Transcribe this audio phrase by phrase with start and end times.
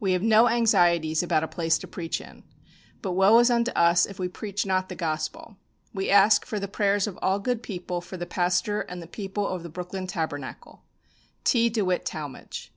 [0.00, 2.44] We have no anxieties about a place to preach in.
[3.02, 5.58] But woe is unto us if we preach not the Gospel!
[5.92, 9.62] We ask for the prayers of all good people for the pastor and people of
[9.62, 10.82] the Brooklyn Tabernacle.
[11.44, 11.68] "T.
[11.68, 12.72] DEWITT TALMAGE."